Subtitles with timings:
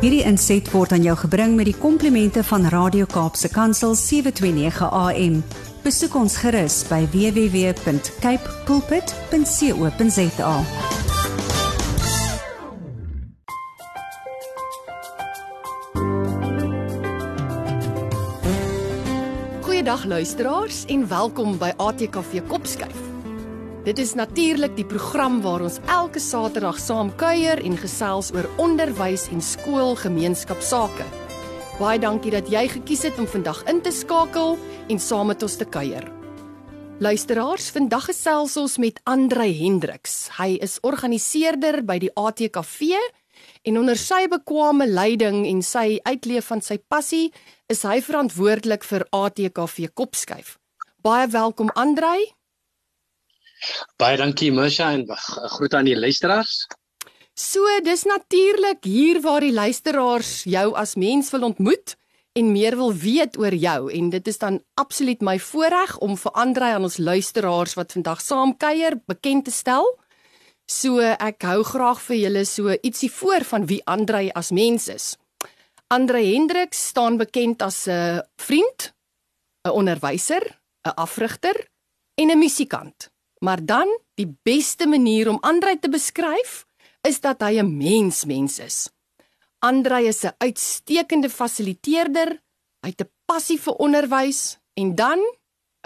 [0.00, 5.34] Hierdie inset word aan jou gebring met die komplimente van Radio Kaapse Kansel 729 AM.
[5.84, 10.54] Besoek ons gerus by www.cape pulpit.co.za.
[19.68, 23.09] Goeiedag luisteraars en welkom by ATKV Kopskyf.
[23.80, 29.22] Dit is natuurlik die program waar ons elke Saterdag saam kuier en gesels oor onderwys
[29.32, 31.06] en skoolgemeenskapsake.
[31.78, 34.58] Baie dankie dat jy gekies het om vandag in te skakel
[34.92, 36.04] en saam met ons te kuier.
[37.00, 40.26] Luisteraars, vandag gesels ons met Andre Hendriks.
[40.36, 42.98] Hy is organiseerder by die ATKV
[43.64, 47.30] en onder sy bekwame leiding en sy uitleef van sy passie
[47.72, 50.58] is hy verantwoordelik vir ATKV Kopskyf.
[51.00, 52.39] Baie welkom Andre.
[54.00, 55.06] Baie dankie Musha en
[55.56, 56.66] groete aan die luisteraars.
[57.34, 61.96] So, dis natuurlik hier waar die luisteraars jou as mens wil ontmoet
[62.32, 66.36] en meer wil weet oor jou en dit is dan absoluut my voorreg om vir
[66.38, 69.88] Andre aan ons luisteraars wat vandag saam kuier bekend te stel.
[70.70, 75.16] So ek hou graag vir julle so ietsie voor van wie Andre as mens is.
[75.90, 78.92] Andre Hendriks staan bekend as 'n vriend,
[79.66, 80.44] 'n onderwyser,
[80.86, 81.56] 'n afrigter
[82.14, 83.10] en 'n musikant.
[83.44, 86.66] Maar dan die beste manier om Andrei te beskryf
[87.08, 88.90] is dat hy 'n mensmens is.
[89.58, 92.42] Andrei is 'n uitstekende fasiliteerder,
[92.80, 95.18] hy het 'n passie vir onderwys en dan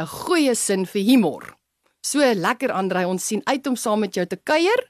[0.00, 1.56] 'n goeie sin vir humor.
[2.00, 4.88] So lekker Andrei, ons sien uit om saam met jou te kuier.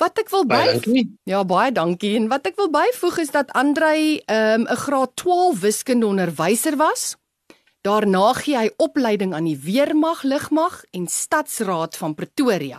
[0.00, 0.56] Wat ek wil by
[1.22, 2.16] Ja, baie dankie.
[2.16, 6.76] En wat ek wil byvoeg is dat Andrei ehm, 'n um, graad 12 wiskunde onderwyser
[6.76, 7.16] was.
[7.84, 12.78] Daarna gee hy opleiding aan die Weermag, Lugmag en Stadsraad van Pretoria.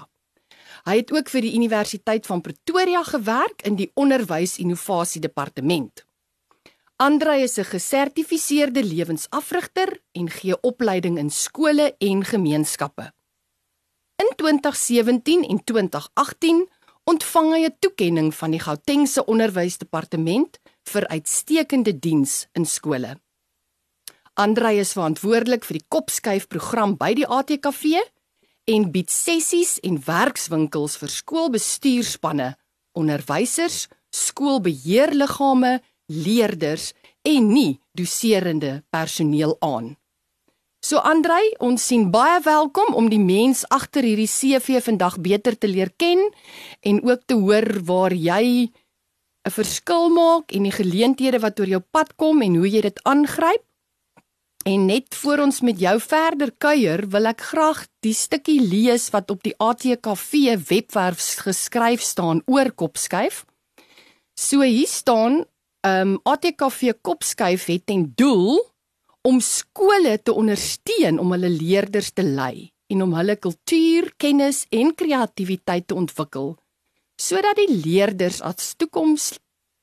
[0.90, 6.02] Hy het ook vir die Universiteit van Pretoria gewerk in die Onderwys Innovasie Departement.
[6.98, 13.14] Andre is 'n gesertifiseerde lewensafrigter en gee opleiding in skole en gemeenskappe.
[14.16, 16.70] In 2017 en 2018
[17.04, 23.25] ontvang hy 'n toekenning van die Gautengse Onderwysdepartement vir uitstekende diens in skole.
[24.36, 28.02] Andrei is verantwoordelik vir die Kopskuif program by die ATKV
[28.68, 32.50] en bied sessies en werkswinkels vir skoolbestuurspanne,
[33.00, 35.78] onderwysers, skoolbeheerliggame,
[36.12, 36.90] leerders
[37.24, 39.94] en nie doserende personeel aan.
[40.84, 45.70] So Andrei, ons sien baie welkom om die mens agter hierdie CV vandag beter te
[45.72, 46.28] leer ken
[46.84, 48.68] en ook te hoor waar jy
[49.48, 53.00] 'n verskil maak en die geleenthede wat oor jou pad kom en hoe jy dit
[53.04, 53.64] aangryp.
[54.66, 59.30] En net voor ons met jou verder kuier, wil ek graag die stukkie lees wat
[59.30, 63.44] op die ATKV webwerf geskryf staan oor kopskuif.
[64.34, 65.44] So hier staan,
[65.86, 68.58] ehm um, ATKV kopskuif het ten doel
[69.22, 74.96] om skole te ondersteun om hulle leerders te lei en om hulle kultuur, kennis en
[74.96, 76.56] kreatiwiteit te ontwikkel
[77.22, 79.36] sodat die leerders as toekoms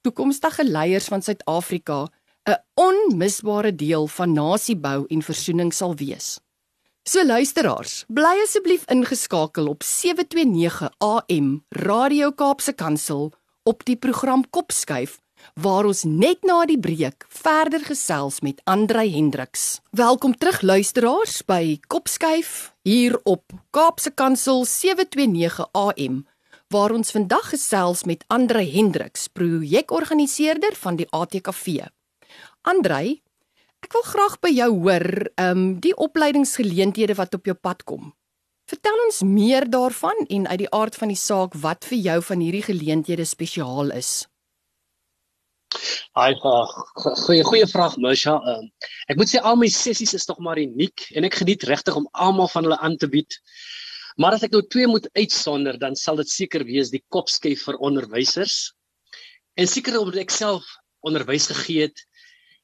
[0.02, 2.08] toekomstige leiers van Suid-Afrika
[2.44, 6.40] 'n onmisbare deel van nasiebou en versoening sal wees.
[7.02, 13.32] So luisteraars, bly asseblief ingeskakel op 729 AM Radio Kaapse Kansel
[13.62, 15.18] op die program Kopskuif
[15.54, 19.80] waar ons net na die breek verder gesels met Andrei Hendriks.
[19.90, 26.22] Welkom terug luisteraars by Kopskuif hier op Kaapse Kansel 729 AM
[26.72, 31.90] waar ons vandag gesels met Andrei Hendriks, projekorganiseerder van die ATKV.
[32.62, 33.18] Andrei,
[33.82, 38.12] ek wil graag by jou hoor, ehm um, die opleidingsgeleenthede wat op jou pad kom.
[38.70, 42.44] Vertel ons meer daarvan en uit die aard van die saak wat vir jou van
[42.44, 44.12] hierdie geleenthede spesiaal is.
[46.14, 48.36] Ai, goeie goeie vraag, Musha.
[48.52, 48.68] Um,
[49.10, 52.06] ek moet sê al my sessies is tog maar uniek en ek geniet regtig om
[52.12, 53.40] almal van hulle aan te bied.
[54.22, 57.80] Maar as ek nou twee moet uitsonder, dan sal dit seker wees die kopskyf vir
[57.82, 58.70] onderwysers.
[59.58, 60.68] En seker omdat ek self
[61.02, 62.06] onderwys gegee het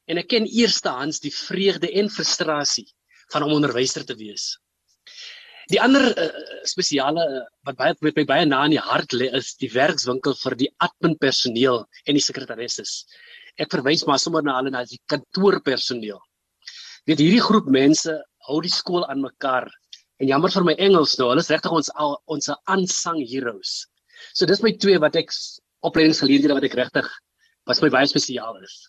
[0.08, 2.87] en ek ken eerstehands die vreugde en frustrasie
[3.32, 4.55] van om onderwyser te wees.
[5.69, 6.28] Die ander uh,
[6.69, 10.37] spesiale uh, wat baie met my baie na in die hart lê is die werkswinkel
[10.40, 13.02] vir die admin personeel en die sekretaresses.
[13.60, 16.20] Ek verwys maar sommer na hulle as die kantoorpersoneel.
[17.08, 18.16] Weet hierdie groep mense
[18.49, 19.69] hou die skool aan mekaar
[20.19, 23.84] en jammer vir my Engels nou, hulle is regtig ons al, ons unsung heroes.
[24.32, 25.34] So dis my twee wat ek
[25.84, 27.08] opleidingsgeleenthede wat ek regtig
[27.69, 28.87] wat my baie spesiaal is.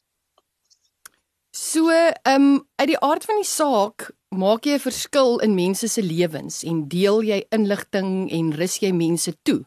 [1.52, 5.88] So, ehm um, uit die aard van die saak, maak jy 'n verskil in mense
[5.88, 9.66] se lewens en deel jy inligting en rus jy mense toe.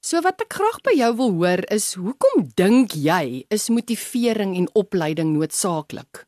[0.00, 4.68] So wat ek graag by jou wil hoor is hoekom dink jy is motivering en
[4.78, 6.22] opleiding noodsaaklik?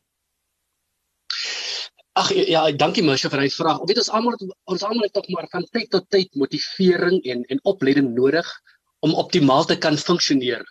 [2.19, 3.79] Ag ja, dankie Moshe vir hy vraag.
[3.87, 4.35] Weet ons almal
[4.67, 8.47] ons almal het tog maar van tyd tot tyd motivering en en opleiding nodig
[8.99, 10.65] om optimaal te kan funksioneer.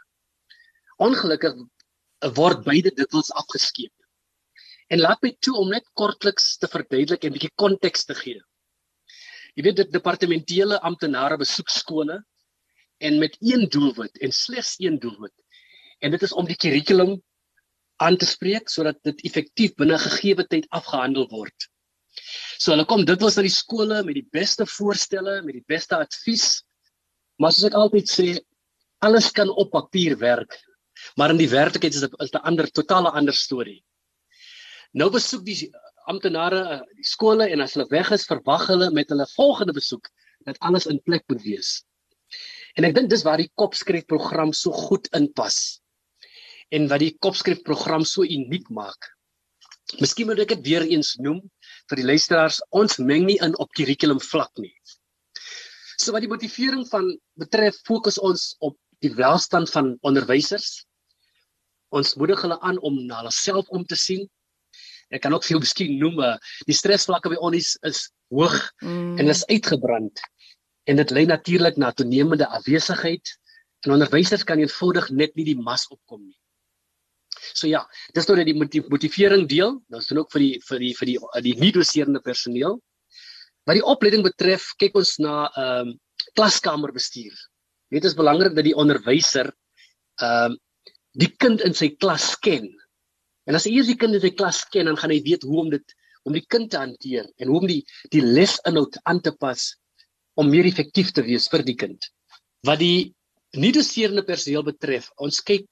[1.01, 1.57] Ongelukkig
[2.37, 3.93] word beide dikwels afgeskeep.
[4.89, 8.41] En laat my toe om net kortliks te verduidelik en 'n bietjie konteks te gee.
[9.57, 12.23] Jy weet dit departementele amptenare besoek skole
[12.99, 15.35] en met een doelwit en slegs een doelwit.
[16.01, 17.19] En dit is om die kurrikulum
[17.97, 21.69] aan te spreek sodat dit effektief binne gegee tyd afgehandel word.
[22.59, 25.97] So hulle kom dit was na die skole met die beste voorstelle, met die beste
[25.97, 26.63] advies.
[27.39, 28.29] Maar soos ek altyd sê,
[29.03, 30.57] alles kan op papier werk,
[31.17, 33.83] maar in die werklikheid is dit 'n ander totale ander storie.
[34.97, 35.57] Nou besoek die
[36.09, 40.09] amptenare eh, die skole en as hulle weg is, verwag hulle met hulle volgende besoek
[40.49, 41.83] dat alles in plek moet wees.
[42.79, 45.81] En ek dink dis waar die kopskryf program so goed inpas
[46.75, 49.09] en wat die kopskrif program so uniek maak.
[50.03, 51.41] Miskien moet ek dit weer eens noem
[51.89, 54.75] vir die luisteraars, ons meng nie in op kurrikulum vlak nie.
[55.97, 57.09] So wat die motivering van
[57.41, 60.85] betref, fokus ons op die welstand van onderwysers.
[61.97, 64.29] Ons moedig hulle aan om na hulle self om te sien.
[65.15, 66.37] Ek kan ook vir jou miskien noem, eh,
[66.69, 69.19] die stresvlakke by ons is hoog mm.
[69.19, 70.21] en is uitgebrand.
[70.89, 73.37] En dit lei natuurlik na toenemende afwesigheid
[73.87, 76.37] en onderwysers kan eenvoudig net nie die mas opkom nie.
[77.55, 77.85] So ja,
[78.15, 79.79] dis nou net die motivering deel.
[79.95, 82.79] Ons doen ook vir die vir die vir die die nie doserende personeel.
[83.69, 85.97] Wat die opleiding betref, kyk ons na ehm um,
[86.37, 87.35] klaskamerbestuur.
[87.95, 89.53] Dit is belangrik dat die onderwyser
[90.23, 90.59] ehm um,
[91.19, 92.69] die kind in sy klas ken.
[93.49, 95.63] En as hy eers die kind in sy klas ken, dan gaan hy weet hoe
[95.65, 95.97] om dit
[96.29, 97.81] om die kind te hanteer en hoe om die
[98.13, 99.71] die lesinhoud aan te pas
[100.39, 102.11] om meer effektief te wees vir die kind.
[102.69, 103.15] Wat die
[103.57, 105.67] nie doserende personeel betref, ons kyk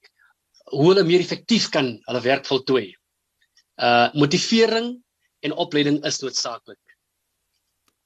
[0.73, 2.89] hoe hulle meer effektief kan hulle werk voltooi.
[3.77, 4.95] Uh motivering
[5.45, 6.81] en opleiding is noodsaaklik.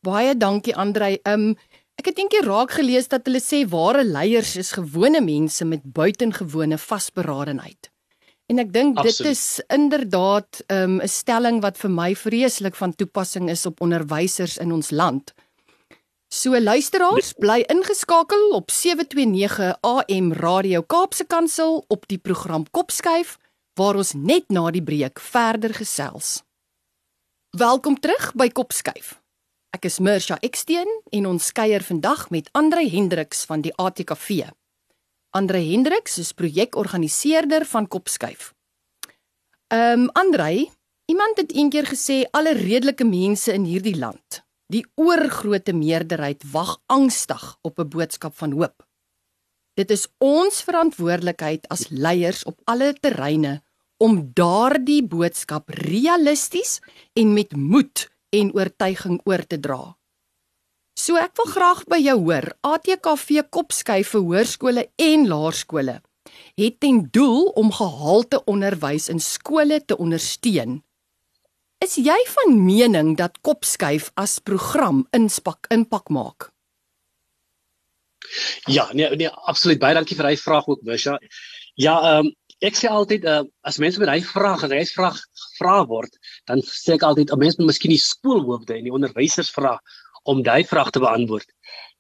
[0.04, 1.16] Baie dankie Andrei.
[1.24, 1.54] Um
[2.02, 6.78] ek het eendag raak gelees dat hulle sê ware leiers is gewone mense met buitengewone
[6.82, 7.91] vasberadenheid.
[8.52, 13.50] En ek dink dit is inderdaad um 'n stelling wat vir my vreeslik van toepassing
[13.50, 15.34] is op onderwysers in ons land.
[16.28, 23.38] So luisteraars, bly ingeskakel op 729 AM Radio Kaapse Kansel op die program Kopskuif
[23.80, 26.44] waar ons net na die breek verder gesels.
[27.58, 29.22] Welkom terug by Kopskuif.
[29.70, 34.52] Ek is Mirsha Eksteen en ons kuier vandag met Andre Hendriks van die ATKV.
[35.32, 38.54] Andre Hendriks is projekorganiseerder van Kopskuif.
[39.72, 40.68] Ehm um, Andre,
[41.06, 44.42] iemand het eendag gesê alle redelike mense in hierdie land
[44.72, 48.88] Die oorgrootste meerderheid wag angstig op 'n boodskap van hoop.
[49.76, 53.64] Dit is ons verantwoordelikheid as leiers op alle terreine
[53.98, 56.80] om daardie boodskap realisties
[57.14, 59.98] en met moed en oortuiging oor te dra.
[61.02, 66.02] So ek wil graag by jou hoor, ATKV kopskuif vir hoërskole en laerskole
[66.60, 70.82] het ten doel om gehalte onderwys in skole te ondersteun
[71.82, 76.52] Is jy van mening dat kopskuif as program inspak impak maak?
[78.70, 79.80] Ja, nee nee, absoluut.
[79.82, 81.18] Baie dankie vir hy vraag ook, Misha.
[81.82, 85.18] Ja, ehm um, ek sê altyd uh, as mense met hy vraag, as hy vraag
[85.58, 86.14] vra word,
[86.46, 89.80] dan sê ek altyd 'n mens moet miskien die skoolhoofde en die onderwysers vra
[90.24, 91.48] om daai vraag te beantwoord.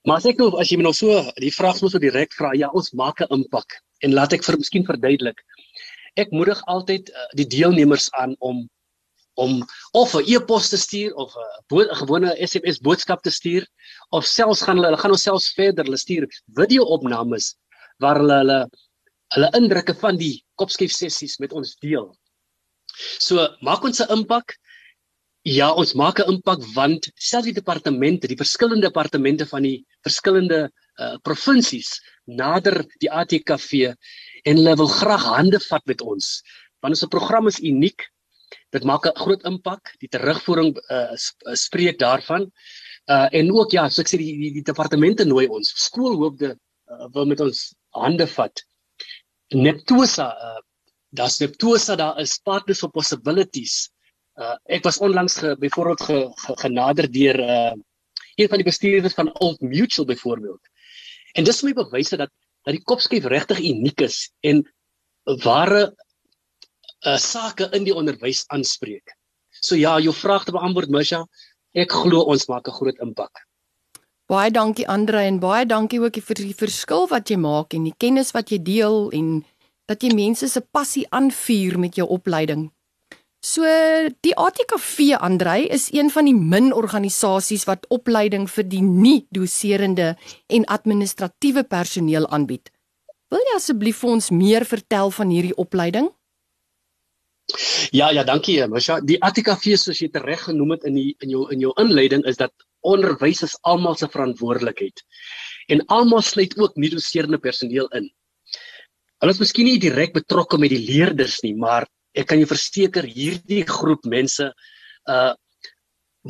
[0.07, 2.53] Maar as ek nou as jy my nou so die vraag moet so direk vra,
[2.57, 5.37] ja, ons maak 'n impak en laat ek vir miskien verduidelik.
[6.17, 8.67] Ek moedig altyd uh, die deelnemers aan om
[9.35, 9.61] om
[9.93, 11.33] of 'n e-pos te stuur of
[11.71, 13.65] 'n gewone SMS boodskap te stuur
[14.09, 16.27] of selfs gaan hulle hulle gaan ons selfs verder hulle stuur
[16.59, 17.55] video-opnames
[17.99, 18.59] waar hulle hulle
[19.35, 22.11] hulle indrukke van die kopskief sessies met ons deel.
[23.19, 24.57] So maak ons 'n impak.
[25.41, 30.69] Ja, ons maak 'n impak want selfs die departemente, die verskillende departemente van die verskillende
[30.99, 33.95] uh, provinsies nader die ATKV
[34.45, 36.43] en hulle wil graag hande vat met ons.
[36.81, 38.05] Want ons program is uniek
[38.69, 39.95] dit maak 'n groot impak.
[39.99, 41.09] Die terugvoering uh,
[41.57, 42.51] spreek daarvan.
[43.09, 45.73] Uh en ook ja, so ek sê die die, die departemente nooi ons.
[45.73, 48.61] Skoolhoofde uh, wil met ons hande vat.
[49.53, 50.61] Neptosa, uh
[51.09, 53.89] daar's Neptosa, daar is partners for possibilities.
[54.41, 57.73] Uh ek was onlangs ge, byvoorbeeld ge, ge, genader deur uh
[58.39, 60.69] een van die bestuurders van Old Mutual byvoorbeeld.
[61.37, 62.31] En dis my bewyse dat
[62.65, 64.61] dat die kopskief regtig uniek is en
[65.43, 65.93] ware
[67.05, 69.15] uh, sake in die onderwys aanspreek.
[69.49, 71.23] So ja, jou vraag te beantwoord Misha,
[71.73, 73.45] ek glo ons maak 'n groot impak.
[74.29, 77.97] Baie dankie Andre en baie dankie ook vir die verskil wat jy maak en die
[77.97, 79.43] kennis wat jy deel en
[79.87, 82.71] dat jy mense se passie aanvuur met jou opleiding.
[83.41, 83.65] So
[84.21, 90.11] die ATKV Andrei is een van die min organisasies wat opleiding vir die nie-doserende
[90.45, 92.69] en administratiewe personeel aanbied.
[93.33, 96.11] Wil jy asseblief vir ons meer vertel van hierdie opleiding?
[97.89, 98.99] Ja, ja, dankie, Masha.
[99.01, 102.21] Die ATKV soos jy dit reg genoem het in die in jou in jou inleiding
[102.29, 102.53] is dat
[102.85, 105.01] onderwys is almal se verantwoordelikheid.
[105.73, 108.05] En almal sluit ook nie-doserende personeel in.
[109.17, 113.07] Hulle is miskien nie direk betrokke met die leerders nie, maar ek kan jou verseker
[113.07, 114.51] hierdie groep mense
[115.11, 115.33] uh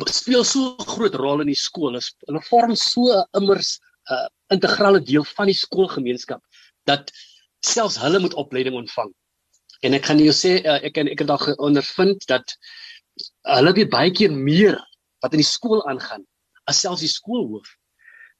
[0.07, 1.99] speel so 'n groot rol in die skool.
[2.27, 6.41] Hulle vorm so 'n immers uh integrale deel van die skoolgemeenskap
[6.85, 7.11] dat
[7.65, 9.11] selfs hulle moet opleiding ontvang.
[9.81, 12.55] En ek kan jou sê uh, ek en ek het al ondervind dat
[13.57, 14.77] hulle weet baie keer meer
[15.21, 16.25] wat in die skool aangaan
[16.69, 17.67] as selfs die skoolhoof.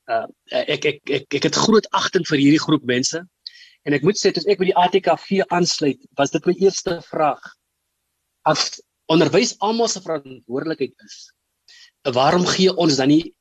[0.10, 3.24] Uh ek ek ek ek het groot agting vir hierdie groep mense
[3.88, 7.42] En ek moet sê as ek by die ATKV aansluit, was dit my eerste vraag.
[8.50, 11.18] As onderwys almal se verantwoordelikheid is,
[12.16, 13.34] waarom gee ons dan nie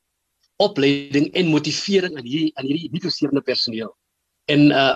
[0.60, 3.92] opleiding en motivering aan hierdie aan hierdie nie-doserende personeel?
[4.52, 4.94] En uh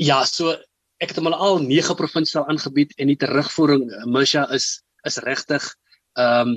[0.00, 0.52] ja, so
[1.00, 5.20] ek het hom al 9 provinsies al aangebied en die terugvoering uh, Misha is is
[5.24, 5.64] regtig
[6.16, 6.56] ehm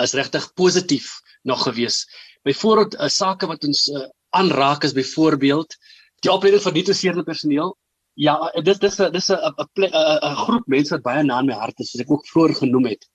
[0.00, 1.10] is regtig positief
[1.44, 2.06] nog gewees.
[2.46, 5.76] Byvoorbeeld uh, sake wat ons uh, aanraak is byvoorbeeld
[6.22, 7.74] die opleiding vir nie-toeserende personeel.
[8.20, 9.90] Ja, dit dis dis 'n 'n
[10.30, 12.86] 'n groep mense wat baie na in my hart is, soos ek ook vroeër genoem
[12.92, 13.06] het.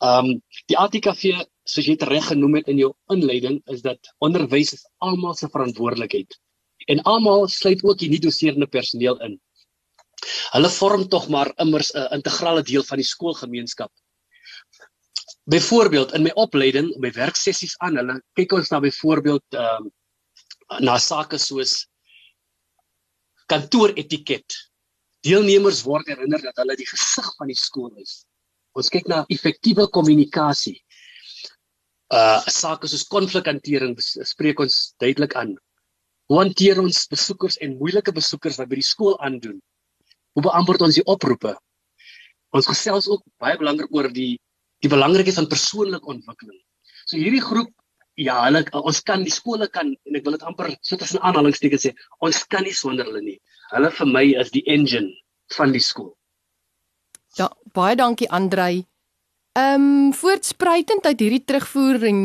[0.00, 4.72] Um die ATKV, soos jy dit reg genoem het in jou inleiding, is dat onderwys
[4.72, 6.38] is almal se verantwoordelikheid.
[6.88, 9.40] En almal sluit ook die nie-doserende personeel in.
[10.52, 13.92] Hulle vorm tog maar immers 'n integrale deel van die skoolgemeenskap.
[15.44, 19.92] Byvoorbeeld in my opleiding, my werksessies aan hulle, kyk ons na byvoorbeeld ehm um,
[20.80, 21.86] na sake soos
[23.50, 24.56] kantooretiket.
[25.24, 28.24] Deelnemers word herinner dat hulle die gesig van die skool is.
[28.76, 30.78] Ons kyk na effektiewe kommunikasie.
[32.12, 35.54] Uh sake soos konflikhantering spreek ons duidelik aan.
[36.28, 39.60] Hoe hanteer ons besoekers en moeilike besoekers wat by die skool aandoen?
[40.34, 41.54] Hoe beantwoord ons die oproepe?
[42.54, 44.36] Ons gesels ook baie belangrik oor die
[44.84, 46.58] die belangrikheid van persoonlike ontwikkeling.
[47.08, 47.70] So hierdie groep
[48.20, 51.88] ja, hulle ons kan die skole kan en ek wil dit amper so tussen aanhalingstekens
[51.88, 53.38] sê, ons kan nie sonder hulle nie.
[53.72, 55.10] Hulle vir my is die engine
[55.56, 56.12] van die skool.
[57.38, 58.84] Ja, baie dankie Andrei.
[59.58, 62.20] Ehm um, voortspruitend uit hierdie terugvoer en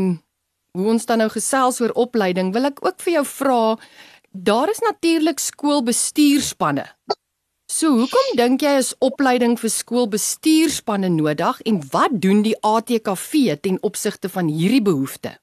[0.77, 3.62] hoe ons dan nou gesels oor opleiding, wil ek ook vir jou vra,
[4.31, 6.86] daar is natuurlik skoolbestuurspanne.
[7.69, 13.77] So, hoekom dink jy is opleiding vir skoolbestuurspanne nodig en wat doen die ATKV ten
[13.86, 15.38] opsigte van hierdie behoeftes?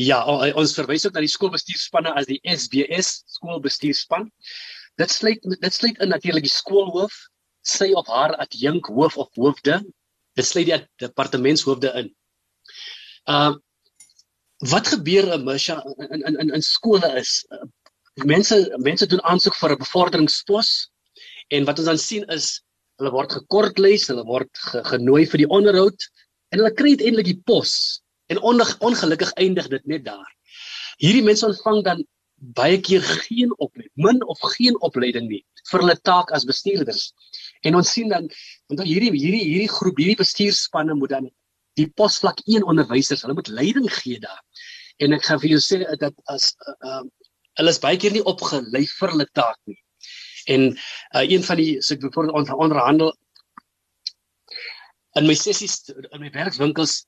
[0.00, 0.20] Ja,
[0.56, 4.30] ons verwys ook na die skoolbestuurspanne as die SBS skoolbestuurspan.
[5.00, 7.16] Dit sluit dit sluit in natuurlik die skoolhoof,
[7.68, 9.80] sy of haar adjunk hoof of hoofde.
[10.38, 12.14] Dit sluit die departementshoofde in.
[13.28, 13.58] Uh
[14.70, 15.78] wat gebeur in Misha
[16.12, 17.64] in in in in skole is uh,
[18.28, 20.72] mense mense doen aansoek vir 'n bevorderingspos
[21.56, 22.60] en wat ons dan sien is
[23.00, 26.08] hulle word gekortlys, hulle word ge, genooi vir die onderhoud
[26.52, 30.28] en hulle kry eintlik die pos En ongelukkig eindig dit net daar.
[31.02, 32.02] Hierdie mense ontvang dan
[32.56, 37.10] baie keer geen opleiding, min of geen opleiding nie vir hulle taak as bestuurders.
[37.66, 38.28] En ons sien dan
[38.70, 41.28] want hierdie hierdie hierdie groep, hierdie bestuurspanne moet dan
[41.78, 44.40] die posvlak 1 onderwysers, hulle moet leiding gee daar.
[45.00, 47.04] En ek gaan vir jou sê dat as uh, uh,
[47.60, 49.78] hulle is baie keer nie opgelei vir hulle taak nie.
[50.50, 53.12] En uh, een van die so ek byvoorbeeld onder, onderhandel
[55.18, 57.04] in my sessies in my werkswinkels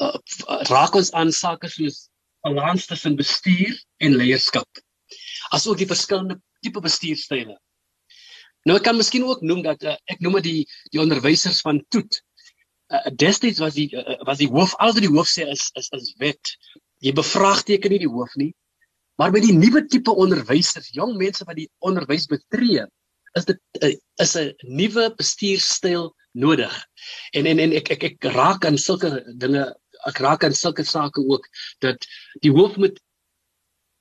[0.00, 2.08] uh, raak ons aan sake soos
[2.46, 4.68] balans tussen bestuur en leierskap.
[5.56, 7.56] Asook die verskillende tipe bestuurstyle.
[8.68, 11.80] Nou ek kan miskien ook noem dat uh, ek noem dit die die onderwysers van
[11.92, 12.20] Toet.
[12.90, 16.14] Uh, destyds was die uh, was die hoof altyd die hoof sê is is is
[16.20, 16.54] wet.
[17.00, 18.52] Jy bevraagteken nie die hoof nie.
[19.20, 22.86] Maar by die nuwe tipe onderwysers, jong mense wat die onderwys betree,
[23.36, 23.92] is dit uh,
[24.24, 26.74] is 'n nuwe bestuurstyl nodig.
[27.32, 29.64] En en en ek ek ek raak aan sulke dinge,
[30.08, 31.46] ek raak aan sulke sake ook
[31.80, 32.06] dat
[32.44, 32.98] die hoof moet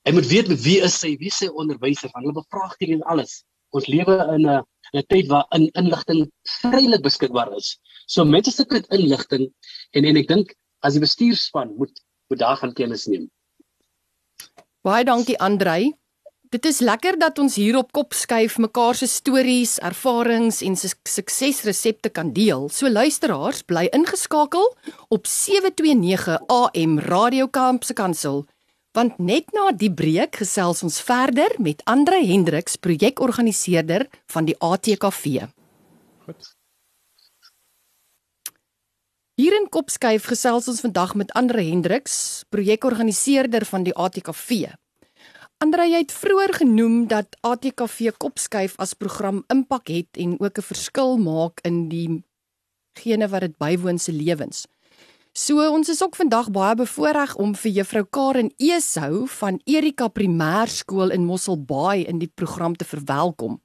[0.08, 3.44] hy moet weet wie is hy, wie sy onderwyser, want hulle bevraagteken alles.
[3.76, 6.32] Ons lewe in 'n 'n tyd waar in inligting
[6.62, 7.78] vrylik beskikbaar is.
[8.08, 9.50] So mense sit met inligting
[9.92, 11.94] en en ek dink as die bestuurspan moet
[12.30, 13.30] moet daarvan kennis neem.
[14.86, 15.99] Baie dankie Andrei.
[16.50, 22.10] Dit is lekker dat ons hier op kop skuif mekaar se stories, ervarings en suksesresepte
[22.10, 22.66] kan deel.
[22.74, 24.66] So luisteraars, bly ingeskakel
[25.14, 28.48] op 729 AM Radio Kaapse Kansel.
[28.98, 35.46] Want net na die breek gesels ons verder met Andre Hendriks, projekorganiseerder van die ATKV.
[36.26, 36.52] Goed.
[39.38, 44.74] Hier in Kopskuif gesels ons vandag met Andre Hendriks, projekorganiseerder van die ATKV.
[45.60, 50.68] Andre, jy het vroeër genoem dat ATKV Kopskuif as program impak het en ook 'n
[50.72, 52.24] verskil maak in die
[52.96, 54.68] gene wat dit bywoon se lewens.
[55.34, 61.12] So ons is ook vandag baie bevoorreg om vir juffrou Karen Esou van Erika Primêrskool
[61.12, 63.62] in Mosselbaai in die program te verwelkom.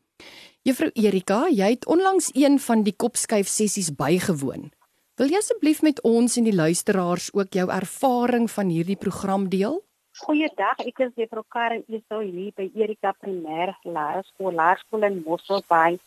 [0.63, 4.73] Juffrou Erika, jy het onlangs een van die Kopskuif sessies bygewoon.
[5.15, 9.85] Wil jy asseblief met ons en die luisteraars ook jou ervaring van hierdie program deel?
[10.15, 15.99] Goeiedag, ek is juffrou Karen Iso hier by Erika Primêr Laerskool, Laerskool in Mosselbaai.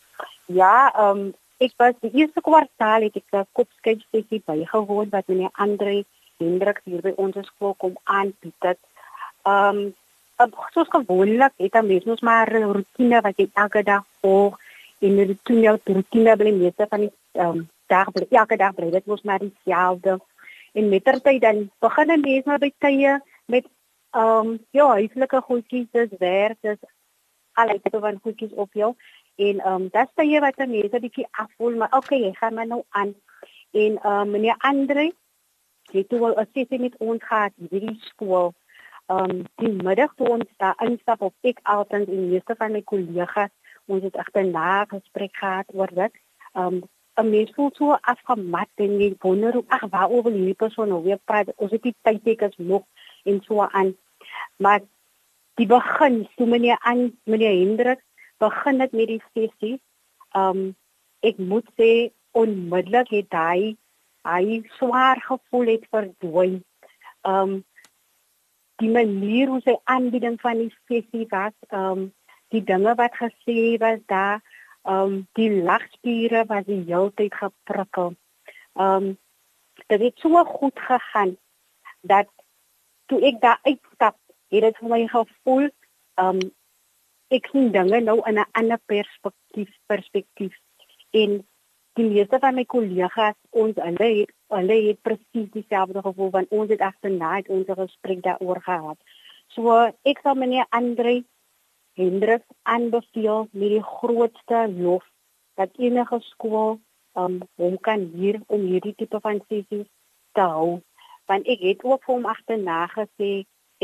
[0.48, 5.28] Ja, ehm um, ek was die eerste kwartaal het ek 'n kopskyf sessie bygewoon wat
[5.28, 6.06] meneer Andre
[6.40, 8.80] Hendrik hier by ons skool kom aanbied het.
[9.44, 9.92] Ehm
[10.40, 14.56] um, soos gewoonlik het hy mens ons maar rotine wat jy elke dag volg
[15.04, 18.72] en die rotine jou rotine bly meeste van die ehm um, dag bly elke dag
[18.74, 20.20] bly dit mos maar dieselfde.
[20.72, 23.68] En mettertyd dan begin 'n mens maar by tye met
[24.10, 26.78] Ehm um, ja, huislike goedjies dis werk, dis
[27.52, 28.94] al uit van goedjies op jou.
[29.36, 32.54] En ehm um, dis dan jy wat mense 'n bietjie afvoel, maar okay, jy gaan
[32.54, 33.14] maar nou aan.
[33.70, 35.12] En ehm um, meneer Andre,
[35.92, 38.54] jy toe wel assissie met ons gehad in die skool.
[39.06, 42.82] Ehm um, die middag toe ons daar instap op ek altyd en meeste van my
[42.82, 43.52] kollegas,
[43.86, 46.12] ons het echt 'n na gesprek gehad oor dit.
[46.52, 46.82] Ehm um,
[47.18, 51.18] 'n mens voel so afgemat en jy wonder ag waaroor wil hierdie persoon nou weer
[51.24, 51.48] praat?
[51.56, 52.82] Ons het nie tyd tekens nog
[53.24, 53.96] en so aan.
[54.56, 54.80] Maar
[55.54, 58.04] die begin, toe meneer aan meneer Hendrik
[58.38, 59.76] begin dit met die sessie.
[60.36, 60.74] Um
[61.26, 63.74] ek moet sê onmiddellik het hy
[64.28, 66.60] hy swaar gevoel het verdwyn.
[67.26, 67.62] Um
[68.78, 72.12] die manier hoe sy aanbieding van die sessie was, um
[72.54, 74.38] die dinge wat gesê was daar,
[74.86, 78.14] um die lagspiere was die hele tyd geprikkel.
[78.74, 79.16] Um
[79.88, 81.36] dit het so goed gegaan
[82.06, 82.30] dat
[83.08, 84.16] toe ek daar uitstap,
[84.52, 85.68] het dit vir my gevoel
[86.22, 86.40] um
[87.34, 90.54] ek sien dinge nou in 'n ander perspektief perspektief
[91.12, 91.44] en
[91.98, 96.70] die meeste van my kollegas ons hulle het hulle het presies dieselfde gevoel want ons
[96.70, 98.98] het agterna het ons gesprek daaroor gehad.
[99.54, 101.24] So ek sal meneer Andre
[101.98, 105.04] Hendrik aanbeveel met die grootste lof
[105.54, 106.78] dat enige skool
[107.12, 109.88] um hom kan hier om hierdie tipe van sessies
[110.32, 110.80] te hou
[111.28, 113.30] want ek het ook vir hom agterna gesê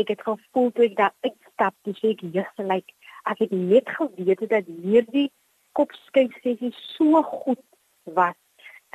[0.01, 2.93] ek het gevoel toe ek daar uitstap sê ek jy's like
[3.29, 5.29] as ek net geweet het dat hierdie
[5.77, 7.63] kopskyf sessie so goed
[8.17, 8.35] was.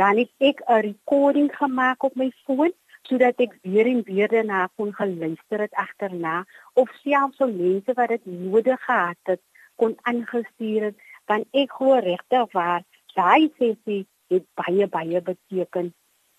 [0.00, 2.72] Dan het ek 'n recording gemaak op my foon
[3.08, 8.08] sodat ek weer en weer daarna kon geluister het agterna of selfs so mense wat
[8.08, 9.42] dit nodig gehad het
[9.76, 10.96] kon aangestuur het.
[11.26, 12.82] Want ek glo regtig waar
[13.14, 15.94] daai sessie het baie baie beteken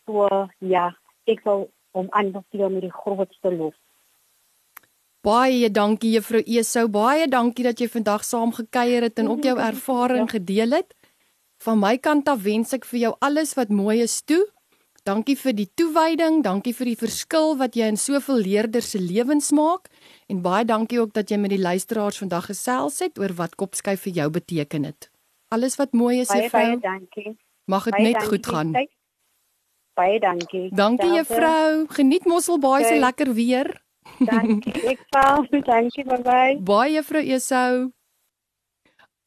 [0.06, 0.96] so ja
[1.26, 3.76] ek sal om aanbeveel met die grootste lof.
[5.22, 9.58] Baie dankie juffrou Esou, baie dankie dat jy vandag saam gekuier het en ook jou
[9.60, 10.38] ervaring ja.
[10.40, 10.96] gedeel het.
[11.62, 14.42] Van my kant af wens ek vir jou alles wat mooi is toe.
[15.06, 19.52] Dankie vir die toewyding, dankie vir die verskil wat jy in soveel leerders se lewens
[19.54, 19.90] maak
[20.30, 24.06] en baie dankie ook dat jy met die luisteraars vandag gesels het oor wat kopskyf
[24.06, 25.10] vir jou beteken het.
[25.54, 26.50] Alles wat mooi is, juffrou.
[26.54, 27.38] Baie, baie dankie.
[27.66, 28.74] Mag dit net goed gaan.
[28.74, 28.94] Tyd.
[29.98, 30.70] Baie dankie.
[30.76, 31.86] Dankie juffrou.
[31.98, 33.00] Geniet Mosselbaai se okay.
[33.00, 33.72] lekker weer.
[34.20, 34.74] Dankie.
[34.94, 35.48] Ek val.
[35.52, 36.46] Dankie vir my.
[36.64, 37.92] Baie juffrou Esou.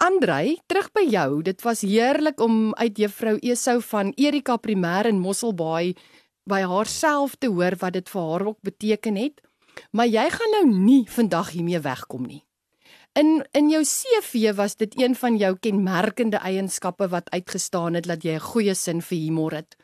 [0.04, 1.42] Andrei, terug by jou.
[1.46, 5.94] Dit was heerlik om uit juffrou Esou van Erika Primêr in Mosselbaai
[6.50, 9.40] by haarself te hoor wat dit vir haar ook beteken het.
[9.90, 12.42] Maar jy gaan nou nie vandag hiermee wegkom nie.
[13.14, 18.24] In in jou CV was dit een van jou kenmerkende eienskappe wat uitgestaan het dat
[18.26, 19.76] jy 'n goeie sin vir humor het.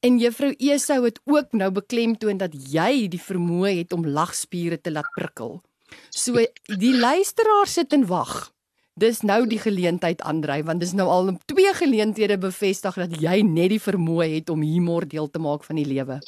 [0.00, 4.90] En juffrou Esou het ook nou beklemtoon dat jy die vermoë het om lagspiere te
[4.90, 5.62] laat prikkel.
[6.10, 6.32] So
[6.64, 8.52] die luisteraar sit en wag.
[8.94, 13.68] Dis nou die geleentheid aandry want dis nou al twee geleenthede bevestig dat jy net
[13.68, 16.20] die vermoë het om humor deel te maak van die lewe.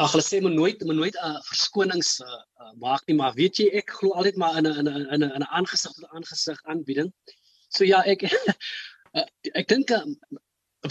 [0.00, 3.34] Ag hulle sê maar nooit maar nooit 'n uh, verskonings uh, uh, maak nie, maar
[3.34, 6.10] weet jy ek glo altyd maar in 'n in 'n in 'n 'n aangesig tot
[6.14, 7.12] aangesig aanbieding.
[7.68, 9.26] So ja, ek uh,
[9.60, 10.04] ek dink uh,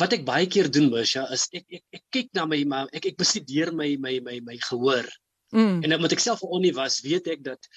[0.01, 2.87] wat ek baie keer doen mos ja, is ek ek ek kyk na my maar
[2.93, 5.05] ek ek bestudeer my my my my gehoor.
[5.51, 5.81] Mm.
[5.83, 7.69] En dan moet ek self vir onnie was, weet ek dat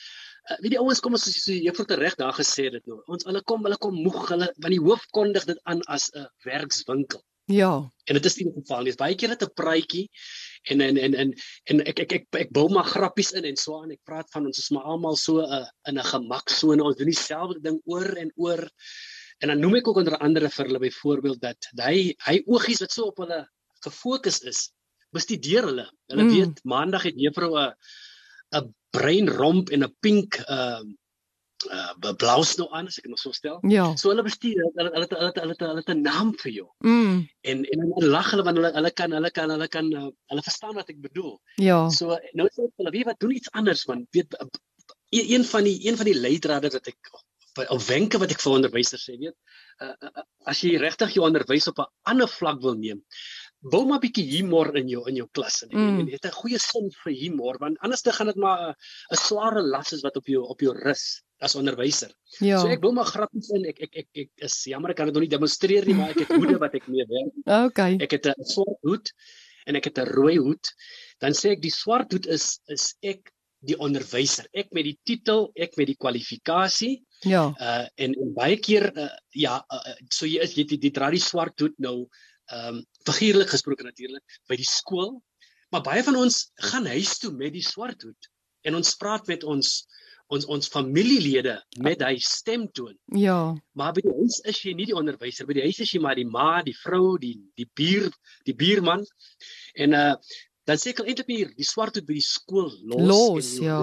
[0.50, 3.00] uh, weet die ouens kom as so juffrou te reg daar gesê dit nou.
[3.12, 6.28] Ons hulle kom, hulle kom moeg, hulle want die hoof kondig dit aan as 'n
[6.44, 7.22] werkswinkel.
[7.50, 7.90] Ja.
[8.06, 8.94] En dit is nie die geval nie.
[8.98, 10.08] Baie keer net 'n praatjie
[10.70, 11.32] en en en en
[11.70, 13.94] en ek ek ek ek bou maar grappies in en so aan.
[13.94, 16.82] Ek praat van ons is maar almal so uh, in 'n gemaksone.
[16.82, 18.62] Ons doen dieselfde ding oor en oor.
[19.42, 22.92] En dan noem ek ook onder andere vir hulle byvoorbeeld dat hy hy oogies wat
[22.92, 23.42] so op hulle
[23.82, 24.70] gefokus is,
[25.10, 25.88] bestudeer hulle.
[26.06, 26.34] Hulle mm.
[26.36, 27.74] weet maandag het juffrou 'n
[28.54, 31.00] 'n breinromp en 'n pink ehm uh,
[31.70, 33.58] uh blou snou aan as ek nog so stel.
[33.68, 33.86] Ja.
[33.96, 36.68] So hulle bestuur hulle hulle hulle hulle hulle het 'n naam vir jou.
[36.84, 37.28] Mm.
[37.52, 40.46] En en hulle lag hulle want hulle hulle kan hulle kan hulle kan uh, hulle
[40.48, 41.34] verstaan wat ek bedoel.
[41.56, 41.88] Ja.
[41.90, 44.06] So nou sê hulle wie wat doen iets anders man.
[44.10, 44.48] Weet uh,
[45.10, 47.12] een van die een van die leidrade wat ek
[47.68, 49.36] of wenke wat ek vir onderwysers sê, weet,
[49.84, 53.02] uh, uh, as jy regtig jou onderwys op 'n ander vlak wil neem,
[53.62, 55.98] bou maar 'n bietjie humor in jou in jou klas en mm.
[56.08, 58.74] jy het 'n goeie sin vir humor want anders dan gaan dit maar
[59.12, 62.12] 'n sware las is wat op jou op jou rus as onderwyser.
[62.38, 62.60] Ja.
[62.62, 63.66] So ek bou maar grappies in.
[63.72, 66.24] Ek ek ek ek is jammer ek kan dit nog nie demonstreer nie, maar ek
[66.24, 67.38] het hoede wat ek mee werk.
[67.68, 67.98] Okay.
[68.04, 69.12] Ek het 'n swart hoed
[69.66, 70.72] en ek het 'n rooi hoed.
[71.20, 74.46] Dan sê ek die swart hoed is is ek die onderwyser.
[74.54, 77.02] Ek met die titel, ek met die kwalifikasie.
[77.22, 77.50] Ja.
[77.58, 81.10] Uh en, en baie keer uh, ja, uh, so jy is jy die, die dra
[81.10, 82.08] die swart hoed nou
[82.52, 85.22] ehm um, figuurlik gesproke natuurlik by die skool.
[85.72, 88.30] Maar baie van ons gaan huis toe met die swart hoed
[88.66, 89.70] en ons praat met ons
[90.32, 92.94] ons ons familielede met hy stemtoon.
[93.18, 93.52] Ja.
[93.78, 96.16] Maar by die huis is jy nie die onderwyser, by die huis is jy maar
[96.18, 98.08] die ma, die vrou, die die buur,
[98.48, 99.04] die buurman.
[99.76, 100.14] En uh
[100.70, 103.78] dan sê ek eintlik hier die swart hoed by die skool los, los en ja.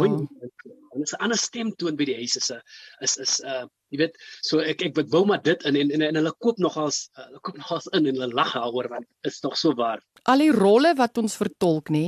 [0.95, 2.61] En 'n ander stemtoon by die huis is 'n
[3.05, 4.15] is is uh, jy weet
[4.47, 7.43] so ek ek wou maar dit in en en, en hulle koop nogals uh, hulle
[7.43, 9.99] koop nogals in en hulle lag daaroor want is nog so waar.
[10.23, 12.05] Al die rolle wat ons vertolk, nê?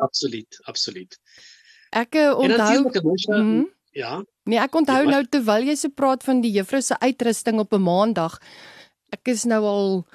[0.00, 1.20] Absoluut, absoluut.
[1.90, 3.66] Ek uh, onthou mm -hmm.
[3.92, 4.22] ja.
[4.44, 7.82] Nee, ek onthou nou terwyl jy so praat van die juffrou se uitrusting op 'n
[7.82, 8.38] maandag.
[9.10, 10.06] Ek is nou al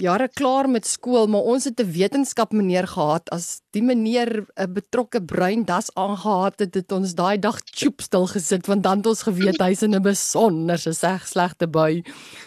[0.00, 3.28] jare klaar met skool, maar ons het 'n wetenskap meneer gehad.
[3.28, 8.26] As die meneer 'n betrokke bruin das aangehaat het, het ons daai dag choop stil
[8.26, 12.02] gesit want dan het ons geweet hy's in 'n besonderse seg slegte bui.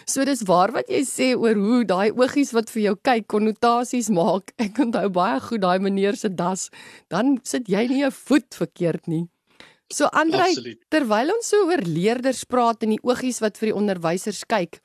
[0.06, 4.08] So dis waar wat jy sê oor hoe daai oogies wat vir jou kyk konnotasies
[4.08, 4.52] maak.
[4.58, 6.70] Ek onthou baie goed daai meneer se das.
[7.08, 9.28] Dan sit jy nie 'n voet verkeerd nie.
[9.88, 14.44] So Andre, terwyl ons so oor leerders praat en die oogies wat vir die onderwysers
[14.44, 14.80] kyk,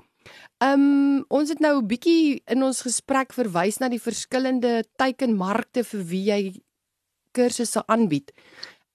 [0.62, 5.84] Ehm um, ons het nou 'n bietjie in ons gesprek verwys na die verskillende teikenmarkte
[5.84, 6.42] vir wie jy
[7.32, 8.32] kursusse aanbied.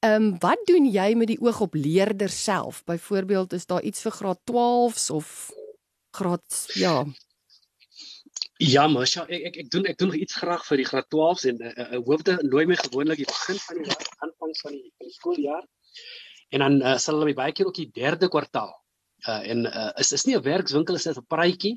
[0.06, 2.84] Ehm um, wat doen jy met die oog op leerders self?
[2.84, 5.50] Byvoorbeeld is daar iets vir graad 12s of
[6.10, 7.04] graad ja.
[8.58, 11.44] Ja, maar ja, ek ek ek doen ek doen iets graag vir die graad 12s
[11.50, 14.72] en 'n uh, uh, hoofde nooi my gewoonlik die begin van die jaar, aanvang van
[14.72, 15.64] die, die skooljaar.
[16.48, 18.85] En dan uh, sal hulle baie keer ook die derde kwartaal
[19.26, 21.74] uh, en uh, is is nie 'n werkswinkel is dit 'n praatjie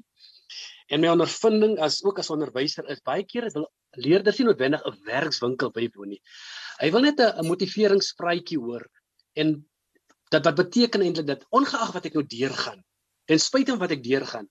[0.89, 4.85] en my ondervinding as ook as onderwyser is baie keer is hulle leerders nie noodwendig
[4.85, 6.21] 'n werkswinkel bywoon nie
[6.79, 8.85] hy wil net 'n motiveringspraatjie hoor
[9.35, 9.65] en
[10.29, 12.83] dat wat beteken eintlik dat ongeag wat ek nou deurgaan
[13.25, 14.49] ten spyte van wat ek deurgaan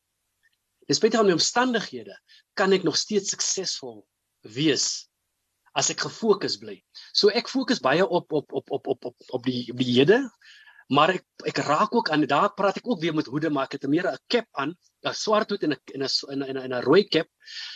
[0.87, 2.16] ten spyte van my omstandighede
[2.54, 4.06] kan ek nog steeds suksesvol
[4.42, 5.08] wees
[5.78, 6.78] as ek gefokus bly.
[7.14, 10.18] So ek fokus baie op op op op op op op die op die hede
[10.88, 13.77] maar ek ek raak ook aan daar praat ek ook weer met hoede maar ek
[13.77, 14.72] het meer 'n cap aan
[15.05, 15.81] 'n swart hoed en 'n
[16.33, 17.29] en 'n en 'n rooi cap.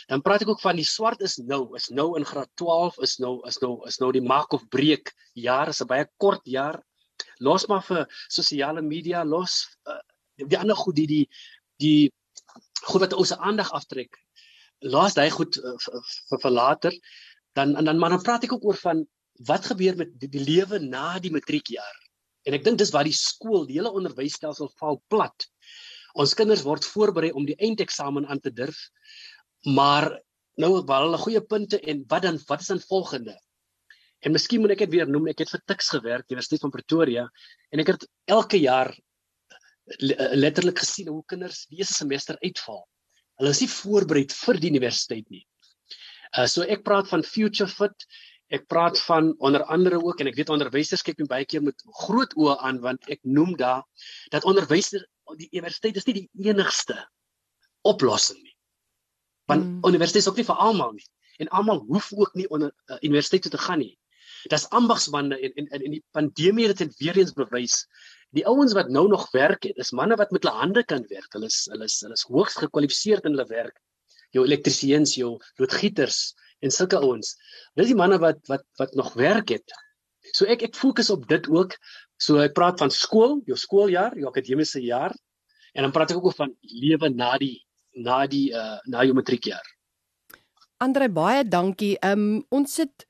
[0.07, 3.17] Dan praat ek ook van die swart is nou is nou in graad 12 is
[3.17, 6.81] nou is nou is nou die maak of breek jaar is 'n baie kort jaar.
[7.37, 10.01] Los maar vir sosiale media los uh,
[10.35, 11.29] die ander goed die die
[11.77, 12.11] die
[12.89, 14.17] goed wat ons aandag aftrek.
[14.79, 15.77] Los daai goed uh,
[16.29, 16.93] vir vir later.
[17.53, 19.05] Dan en dan maar dan praat ek ook oor van
[19.45, 22.02] wat gebeur met die, die lewe na die matriekjaar
[22.43, 25.47] En ek dink dis waar die skool, die hele onderwysstelsel val plat.
[26.19, 28.77] Ons kinders word voorberei om die eindeksamen aan te durf.
[29.65, 30.11] Maar
[30.61, 33.37] nou waar hulle goeie punte en wat dan wat is dan volgende?
[34.23, 37.23] En miskien moet ek dit weer noem, ek het vir Tuks gewerk, Universiteit van Pretoria,
[37.73, 38.93] en ek het elke jaar
[40.37, 42.85] letterlik gesien hoe kinders die eerste semester uitval.
[43.41, 45.43] Hulle is nie voorberei vir die universiteit nie.
[46.37, 48.07] Uh so ek praat van future fit
[48.53, 51.79] Ek praat van onder andere ook en ek weet onderwysers kyk my baie keer met
[52.03, 53.83] groot oë aan want ek noem daar
[54.33, 55.05] dat onderwysers
[55.39, 56.97] die universiteit is nie die enigste
[57.87, 58.55] oplossing nie.
[59.49, 59.85] Want mm.
[59.87, 61.07] universiteit is ook nie vir almal nie
[61.41, 63.95] en almal hoef ook nie onder uh, universiteit toe te gaan nie.
[64.51, 67.85] Dis ambagsmande en en in die pandemie het dit weer eens bewys.
[68.35, 71.31] Die ouens wat nou nog werk het, is manne wat met hulle hande kan werk.
[71.33, 73.77] Hulle is hulle is hulle is hoogs gekwalifiseerd in hulle werk.
[74.35, 77.35] Jou elektriesiens, jou loodgieters, en sulke ouens.
[77.75, 79.75] Dis die manne wat wat wat nog werk het.
[80.33, 81.75] So ek ek fokus op dit ook
[82.23, 85.13] So ek praat van skool, jou skooljaar, jou akademiese jaar
[85.73, 87.57] en dan praat ek ook van lewe na die
[87.93, 89.65] na die uh na jou matriekjaar.
[90.83, 91.95] Andre baie dankie.
[92.05, 93.07] Um ons sit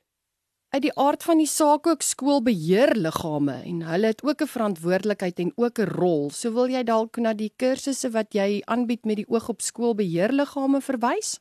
[0.73, 5.51] uit die aard van die saak ook skoolbeheerliggame en hulle het ook 'n verantwoordelikheid en
[5.55, 6.29] ook 'n rol.
[6.31, 10.81] So wil jy dalk na die kursusse wat jy aanbied met die oog op skoolbeheerliggame
[10.81, 11.39] verwys?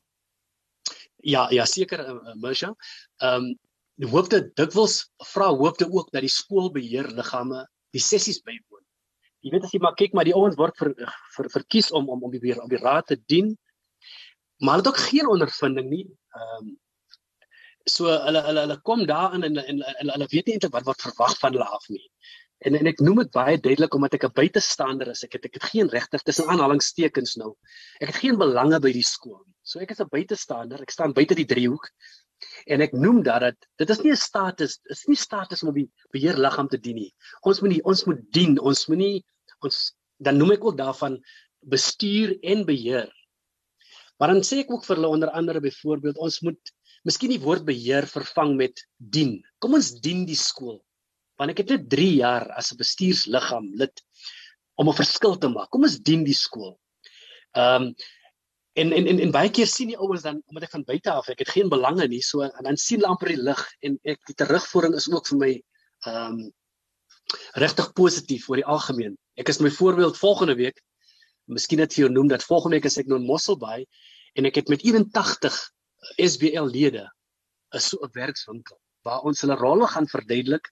[1.23, 2.75] Ja, ja seker, uh, Mersha.
[3.23, 3.59] Ehm um,
[4.11, 4.95] hoofde dikwels
[5.31, 7.61] vra hoofde ook dat die skoolbeheerliggame
[7.95, 8.83] die sessies bywoon.
[9.45, 10.95] Jy weet as jy maar kyk maar die ouens word vir,
[11.37, 13.53] vir verkies om om om die weer op die raad te dien.
[14.63, 16.07] Maar hulle het ook geen ondervinding nie.
[16.39, 16.73] Ehm um,
[17.91, 21.07] so hulle hulle hulle kom daarin en en hulle, hulle weet nie eintlik wat word
[21.07, 22.05] verwag van hulle af nie.
[22.67, 25.25] En en ek noem dit baie duidelik omdat ek 'n buitestander is.
[25.27, 27.55] Ek het ek het geen regte tussen aanhalingstekens nou.
[28.01, 29.57] Ek het geen belange by die skool nie.
[29.63, 30.83] So ek is 'n buitestander.
[30.83, 31.91] Ek staan buite die driehoek.
[32.67, 35.69] En ek noem dat dit dit is nie 'n status, dit is nie status om
[35.69, 37.15] op die beheerliggaam te dien nie.
[37.43, 38.59] Ons moet nie ons moet dien.
[38.59, 39.25] Ons moet nie
[39.61, 41.19] ons dan noem ek ook daarvan
[41.67, 43.11] bestuur en beheer.
[44.19, 46.73] Maar dan sê ek ook vir hulle onder andere byvoorbeeld ons moet
[47.05, 49.43] miskien die woord beheer vervang met dien.
[49.59, 50.79] Kom ons dien die skool.
[51.41, 54.03] Want ek het net 3 jaar as 'n bestuursliggaam lid
[54.75, 55.71] om 'n verskil te maak.
[55.71, 56.79] Kom ons dien die skool.
[57.53, 57.95] Ehm um,
[58.81, 61.29] en, en en en baie keer sien die ouens dan omdat ek van buite af
[61.29, 64.21] ek het geen belange nie so en dan sien hulle amper die lig en ek
[64.31, 65.53] die terugvoering is ook vir my
[66.09, 66.53] ehm um,
[67.55, 69.13] regtig positief vir die algemeen.
[69.39, 70.81] Ek is my voorbeeld volgende week.
[71.49, 73.87] Miskien het jy genoem dat volgende week is ek nou in Mosselbaai
[74.37, 75.59] en ek het met 81
[76.19, 77.05] SBL lede
[77.77, 80.69] is so 'n werkswinkel waar ons hulle rolle gaan verduidelik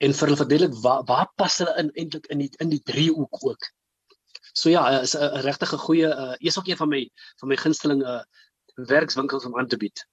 [0.00, 3.42] en vir hulle verduidelik waar waar pas hulle in eintlik in die in die driehoek
[3.44, 3.68] ook.
[4.52, 7.02] So ja, is 'n regtig 'n goeie uh, is ook een van my
[7.40, 8.22] van my gunsteling uh,
[8.74, 10.06] werkswinkels om aan te bied.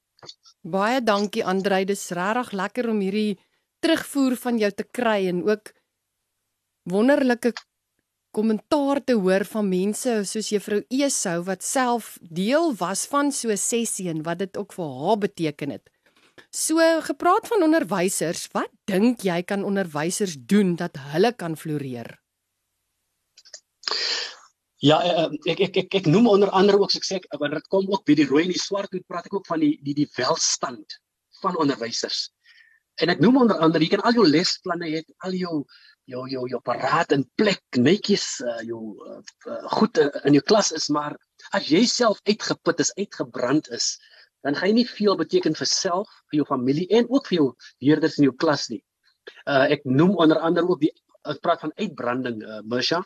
[0.62, 3.40] Baie dankie Andrei, dis regtig lekker om hierdie
[3.80, 5.72] terugvoer van jou te kry en ook
[6.84, 7.54] wonderlike
[8.32, 13.58] kommentaar te hoor van mense soos juffrou Esou wat self deel was van so 'n
[13.58, 15.90] sessie en wat dit ook vir haar beteken het.
[16.50, 22.20] So gepraat van onderwysers, wat dink jy kan onderwysers doen dat hulle kan floreer?
[24.80, 27.68] Ja, eh, eh, ek ek ek ek noem onder andere ook ek sê want dit
[27.68, 29.94] kom ook by die rooi en die swart hoe praat ek ook van die die
[29.94, 31.00] die welstand
[31.42, 32.30] van onderwysers.
[33.02, 35.66] En ek noem onder andere jy kan al jou lesplanne hê, al jou
[36.08, 39.20] jou jou jou paraat in plek netjies uh, jou uh,
[39.76, 41.18] goed uh, in jou klas is maar
[41.58, 43.98] as jy self uitgeput is uitgebrand is
[44.46, 47.48] dan gaan jy nie veel beteken vir self vir jou familie en ook vir jou
[47.84, 48.84] leerders in jou klas nie.
[49.46, 50.94] Uh ek noem onder andere ook die
[51.28, 53.04] ek praat van uitbranding uh Mersha.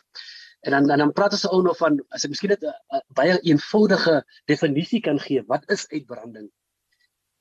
[0.62, 2.98] En dan dan dan praat ons ook nog van as ek miskien net 'n uh,
[2.98, 6.50] uh, baie eenvoudige definisie kan gee, wat is uitbranding?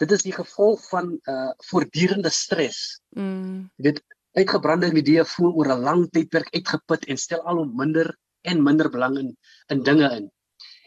[0.01, 3.01] Dit is die gevolg van uh voortdurende stres.
[3.09, 3.69] Mm.
[3.77, 4.01] Dit
[4.33, 8.89] uitgebrande ideeë voel oor 'n lang tydperk uitgeput en stel al hoe minder en minder
[8.89, 10.31] belang in in dinge in.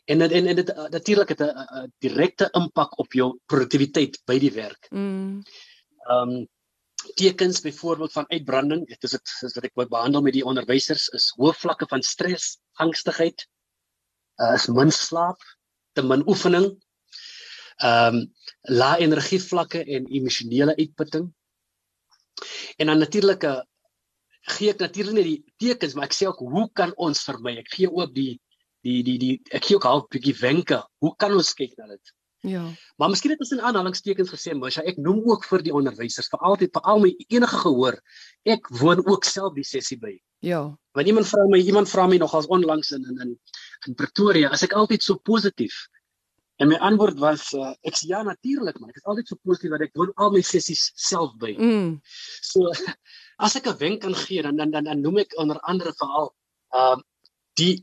[0.04, 4.52] En en, en dit uh, natuurlik het 'n direkte impak op jou produktiwiteit by die
[4.52, 4.86] werk.
[4.90, 5.42] Mm.
[6.10, 6.48] Um
[7.14, 11.08] tekens byvoorbeeld van uitbranding, dit is dit is wat ek wou behandel met die onderwysers
[11.08, 13.46] is hoë vlakke van stres, angstigheid,
[14.40, 15.40] uh, is min slaap,
[15.92, 16.70] te min oefening,
[17.76, 21.28] ehm um, lae energievlakke en emosionele uitputting,
[22.76, 23.60] En dan natuurlik eh,
[24.54, 27.56] gee ek natuurlik net die tekens, maar ek sê ook hoe kan ons vermy?
[27.62, 28.40] Ek gee ook die
[28.84, 30.82] die die die ek gee ook al 'n bietjie wenke.
[31.00, 32.12] Hoe kan ons kyk na dit?
[32.44, 32.64] Ja.
[32.96, 36.42] Maar miskien het ons in aanhalingstekens gesê, Mosha, ek noem ook vir die onderwysers, vir
[36.44, 37.96] altyd vir al my enige gehoor.
[38.44, 40.12] Ek woon ook self die sessie by.
[40.44, 40.60] Ja.
[40.92, 43.32] Want iemand vra my, iemand vra my nog as onlangs in in in
[43.88, 45.86] in Pretoria, as ek altyd so positief.
[46.60, 49.72] En my antwoord was uh, ek sê ja natuurlik man, ek is altyd so positief
[49.72, 51.56] dat ek doen al my sessies self by.
[51.56, 51.96] Mm.
[52.44, 52.68] So
[53.44, 56.34] as ek 'n wenk kan gee dan dan dan, dan noem ek onder andere veral
[56.76, 57.00] uh
[57.56, 57.80] die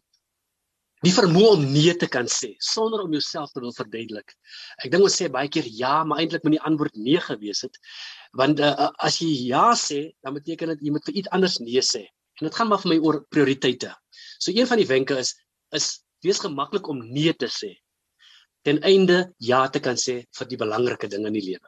[1.05, 4.35] die vermoë om nee te kan sê sonder om jouself te wil verduidelik.
[4.83, 7.79] Ek dink ons sê baie keer ja, maar eintlik moet die antwoord nee gewees het.
[8.37, 11.81] Want uh, as jy ja sê, dan beteken dit jy moet vir iets anders nee
[11.85, 12.05] sê.
[12.39, 13.93] En dit gaan maar vir my oor prioriteite.
[14.39, 15.35] So een van die wenke is
[15.75, 17.73] is wees gemaklik om nee te sê
[18.61, 21.67] ten einde ja te kan sê vir die belangrike dinge in die lewe.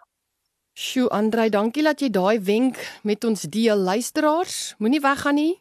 [0.74, 3.78] Sjoe Andrei, dankie dat jy daai wenk met ons deel.
[3.78, 5.54] Luisteraars, moenie weggaan nie.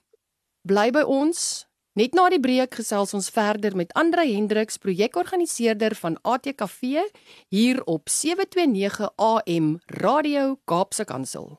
[0.68, 1.66] Bly by ons.
[1.92, 7.02] Net na die breek gesels ons verder met Andrei Hendriks, projekorganiseerder van ATKV
[7.52, 11.58] hier op 729 AM Radio Kaapse Kansel.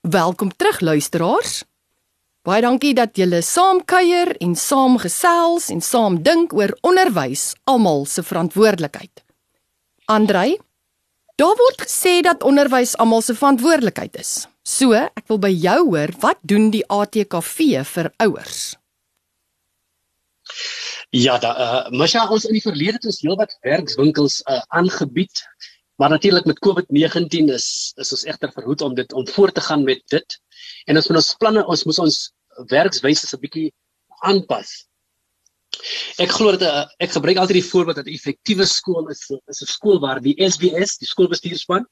[0.00, 1.60] Welkom terug luisteraars.
[2.40, 8.06] Baie dankie dat julle saam kuier en saam gesels en saam dink oor onderwys, almal
[8.08, 9.26] se verantwoordelikheid.
[10.08, 10.56] Andrei,
[11.36, 14.46] daar word gesê dat onderwys almal se verantwoordelikheid is.
[14.68, 18.62] So, ek wil by jou hoor, wat doen die ATKV vir ouers?
[21.16, 25.40] Ja, da uh Masha ons in die verlede het ons heelwat werkswinkels uh aangebied.
[25.98, 29.86] Maar natuurlik met COVID-19 is is ons egter verhoed om dit om voort te gaan
[29.86, 30.36] met dit.
[30.86, 32.18] En ons moet ons planne, ons moet ons
[32.74, 33.70] werkswyse 'n bietjie
[34.20, 34.74] aanpas.
[36.20, 39.62] Ek glo dat uh, ek gebruik altyd die voorbeeld dat 'n effektiewe skool is is
[39.64, 41.88] 'n skool waar die SBS, die skoolbestuurspan,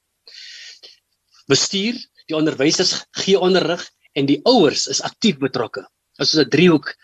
[1.48, 3.84] bestuur, die onderwysers gee onderrig
[4.14, 5.86] en die ouers is aktief betrokke.
[6.18, 6.94] Dit is 'n driehoek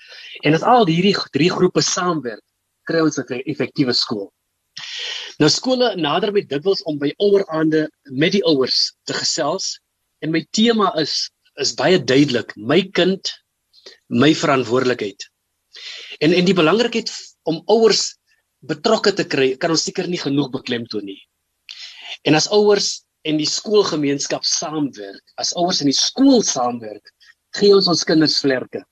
[0.41, 2.43] En as al hierdie drie groepe saamwerk,
[2.89, 4.33] kry ons 'n effektiewe skool.
[5.39, 9.79] Nou skole nader met dikwels om by oueraande met die ouers te gesels
[10.21, 11.31] en my tema is
[11.61, 13.29] is baie duidelik, my kind,
[14.09, 15.29] my verantwoordelikheid.
[16.21, 17.13] En en die belangrikheid
[17.45, 18.17] om ouers
[18.65, 21.21] betrokke te kry, kan ons seker nie genoeg beklemtoon nie.
[22.25, 27.13] En as ouers en die skoolgemeenskap saamwerk, as ouers in die skool saamwerk,
[27.59, 28.83] gee ons ons kinders vlerke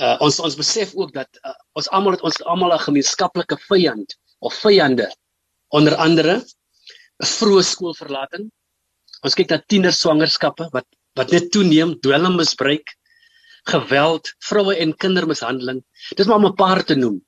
[0.00, 4.16] uh, ons ons besef ook dat uh, ons almal het ons almal 'n gemeenskaplike vyand
[4.40, 5.08] of vyande
[5.76, 6.40] onder andere
[7.22, 8.50] 'n vroeë skoolverlating.
[9.22, 12.88] Ons kyk na tiener swangerskappe wat wat net toeneem, dwelmmisbruik,
[13.68, 15.82] geweld, vroue en kindermishandeling.
[16.16, 17.20] Dis maar om 'n paar te noem.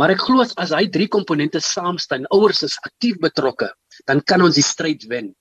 [0.00, 3.68] Maar ek glo as, hy drie komponente saam staan, ouers is aktief betrokke,
[4.08, 5.34] dan kan ons die stryd wen.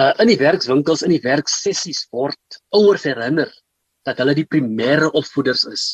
[0.00, 3.52] Uh in die werkswinkels, in die werksessies word ouers herinner
[4.08, 5.84] dat hulle die primêre opvoeders is.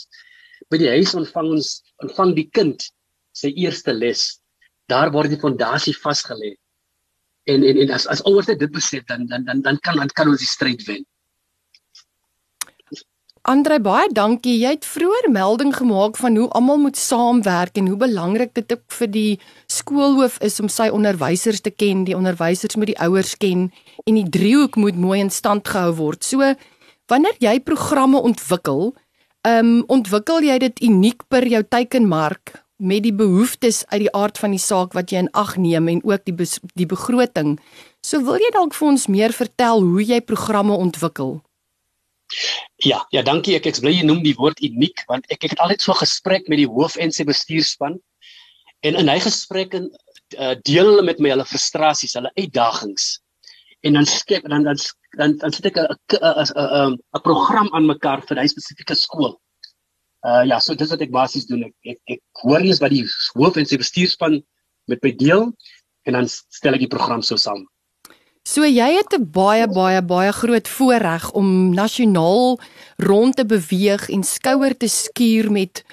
[0.70, 1.72] By die huis ontvang ons
[2.06, 2.86] ontvang die kind
[3.36, 4.22] sy eerste les.
[4.90, 6.54] Daar word die fondasie vasgelê.
[7.50, 10.30] En en en as as ouers dit besef dan dan dan dan kan dan kan
[10.30, 11.02] ons die stryd wen.
[13.48, 14.58] Andre baie dankie.
[14.60, 18.84] Jy het vroeër melding gemaak van hoe almal moet saamwerk en hoe belangrik dit ook
[18.98, 23.70] vir die skoolhoof is om sy onderwysers te ken, die onderwysers moet die ouers ken
[24.04, 26.24] en die driehoek moet mooi in stand gehou word.
[26.24, 26.54] So
[27.10, 28.92] Wanneer jy programme ontwikkel,
[29.42, 34.38] ehm um, ontwikkel jy dit uniek per jou teikenmark met die behoeftes uit die aard
[34.38, 36.36] van die saak wat jy in ag neem en ook die
[36.78, 37.56] die begroting.
[38.06, 41.40] So wil jy dalk vir ons meer vertel hoe jy programme ontwikkel?
[42.86, 43.56] Ja, ja, dankie.
[43.58, 46.48] Ek ek bly jy noem die woord uniek want ek ek het altyd so gesprek
[46.48, 47.98] met die hoof en sy bestuurspan
[48.86, 49.82] en in hy gesprekke
[50.38, 53.18] uh, deel hulle met my hulle frustrasies, hulle uitdagings
[53.82, 54.76] en dan skep dan dan
[55.18, 59.40] dan dan sit ek 'n 'n 'n program aan mekaar vir 'n spesifieke skool.
[60.20, 61.64] Uh ja, so dis wat ek basies doen.
[61.64, 64.42] Ek ek, ek hoor eens wat die hoof en sy bestuurspan
[64.86, 65.52] met my deel
[66.06, 67.66] en dan stel ek die program so saam.
[68.48, 72.60] So jy het 'n baie baie baie groot voorreg om nasionaal
[72.96, 75.84] rond te beweeg en skouer te skuur met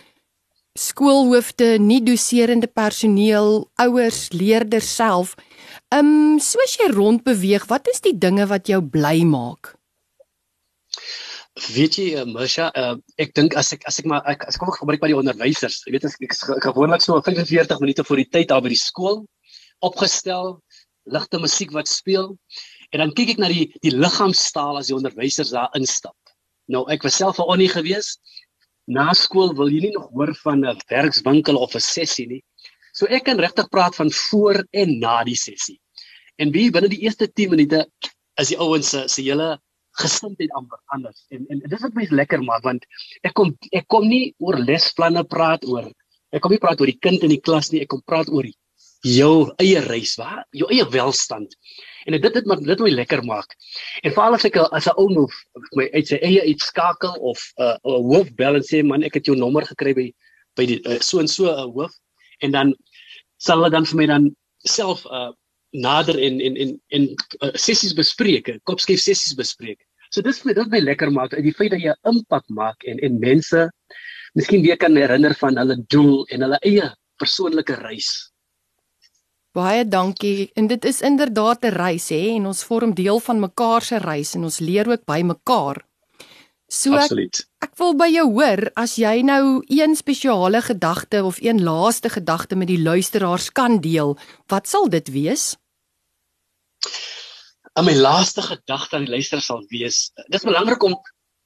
[0.77, 5.36] skoolhoofde, nie doserende personeel, ouers, leerders self.
[5.89, 9.75] Ehm um, soos jy rond beweeg, wat is die dinge wat jou bly maak?
[11.73, 14.62] Weet jy, uh, Masha, uh, ek dink as ek as ek maar ek, as ek
[14.62, 18.21] kom gebruik by die onderwysers, jy weet ek ek, ek gewoonlik so 45 minute voor
[18.21, 19.25] die tyd daar by die skool
[19.86, 20.57] opgestel,
[21.13, 22.34] ligte musiek wat speel
[22.91, 26.15] en dan kyk ek na die die liggaamstaal as die onderwysers daar instap.
[26.72, 28.17] Nou ek was self 'n onnie gewees.
[28.88, 32.43] Na skool wil jy nie nog hoor van 'n werkswinkel of 'n sessie nie.
[32.93, 35.80] So ek kan regtig praat van voor en na die sessie.
[36.38, 37.86] En wie binne die eerste 10 minute
[38.41, 39.60] is die ouens se se hele
[40.02, 41.26] gesindheid amper anders.
[41.30, 42.86] En en dit is wat my lekker maak want
[43.24, 45.91] ek kom ek kom nie oor lesplanne praat oor.
[46.32, 48.46] Ek kom nie praat oor die kind in die klas nie, ek kom praat oor
[49.05, 51.55] jou eie reis, waar jou eie welstand.
[52.05, 53.55] En dit dit maar dit my lekker maak.
[54.03, 55.33] En veral as ek as 'n ou move
[55.75, 59.15] my uit sy eie uitskakel of 'n uh, 'n hoof bel en sê man, ek
[59.15, 60.13] het jou nommer gekry by
[60.55, 61.93] by die uh, so en so 'n uh, hoof
[62.41, 62.75] en dan
[63.38, 65.31] sal hulle dan vir my dan self uh
[65.71, 67.03] nader en en en en
[67.43, 69.79] uh, sessies bespreek, kopskief sessies bespreek.
[70.12, 72.83] So dis vir dit my lekker maak uit die feit dat jy 'n impak maak
[72.88, 73.69] en en mense
[74.33, 76.88] miskien weer kan herinner van hulle doel en hulle eie
[77.19, 78.31] persoonlike reis.
[79.58, 80.52] Baie dankie.
[80.54, 84.36] En dit is inderdaad 'n reis hè en ons vorm deel van mekaar se reis
[84.36, 85.86] en ons leer ook by mekaar.
[86.67, 87.48] So Absoluut.
[87.63, 92.10] Ek, ek wil by jou hoor as jy nou een spesiale gedagte of een laaste
[92.10, 94.17] gedagte met die luisteraars kan deel,
[94.48, 95.55] wat sal dit wees?
[97.74, 100.99] En my laaste gedagte aan die luisteraars sal wees, dis belangrik om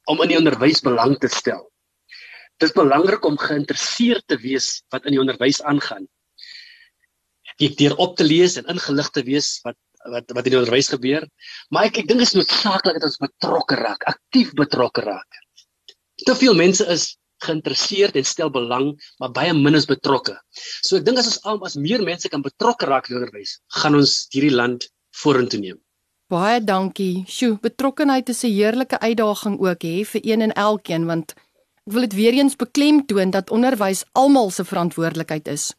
[0.10, 1.70] om in die onderwys belang te stel.
[2.58, 6.08] Dis belangrik om geïnteresseerd te wees wat in die onderwys aangaan.
[7.62, 9.78] Ek deur op te lees en ingelig te wees wat
[10.10, 11.28] wat wat in die onderwys gebeur.
[11.70, 15.42] Maar ek ek dink dit is noodsaaklik dat ons betrokke raak, aktief betrokke raak.
[16.26, 20.36] Te veel mense is geïnteresseerd en stel belang, maar baie min is betrokke.
[20.86, 23.98] So ek dink as ons al as meer mense kan betrokke raak in onderwys, gaan
[23.98, 24.90] ons hierdie land
[25.22, 25.80] vorentoe neem.
[26.32, 27.26] Baie dankie.
[27.28, 31.34] Sjoe, betrokkenheid is 'n heerlike uitdaging ook hè vir een en elkeen want
[31.88, 35.74] ek wil dit weer eens beklemtoon dat onderwys almal se verantwoordelikheid is.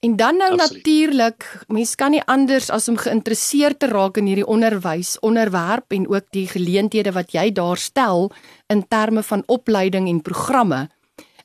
[0.00, 4.46] En dan nou natuurlik, mens kan nie anders as om geïnteresseerd te raak in hierdie
[4.48, 8.32] onderwys onderwerp en ook die geleenthede wat jy daar stel
[8.72, 10.88] in terme van opleiding en programme.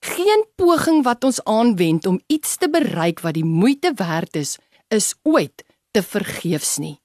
[0.00, 5.14] geen poging wat ons aanwend om iets te bereik wat die moeite werd is, is
[5.22, 7.01] ooit te vergeefs nie.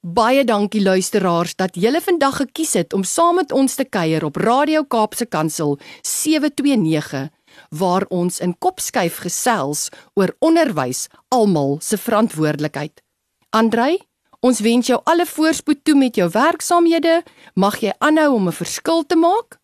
[0.00, 4.36] Baie dankie luisteraars dat julle vandag gekies het om saam met ons te kuier op
[4.36, 7.28] Radio Kaapse Kansel 729
[7.68, 13.02] waar ons in Kopskyf gesels oor onderwys almal se verantwoordelikheid.
[13.50, 13.98] Andrei,
[14.40, 17.22] ons wens jou alle voorspoed toe met jou werksaamhede.
[17.54, 19.58] Mag jy aanhou om 'n verskil te maak.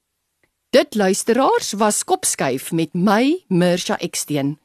[0.70, 4.58] Dit luisteraars was Kopskyf met my Mirsha Eksteen.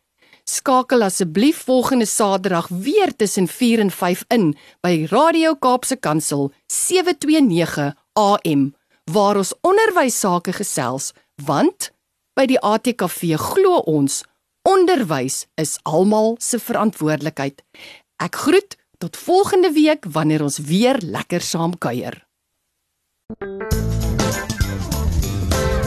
[0.43, 7.93] Skakel asseblief volgende Saterdag weer tussen 4 en 5 in by Radio Kaapse Kansel 729
[8.13, 8.75] AM
[9.11, 11.11] waar ons onderwys sake gesels
[11.45, 11.91] want
[12.37, 14.23] by die ATKV glo ons
[14.67, 17.61] onderwys is almal se verantwoordelikheid.
[18.21, 22.21] Ek groet tot volgende week wanneer ons weer lekker saam kuier.